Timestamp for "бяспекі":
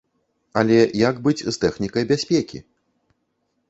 2.15-2.67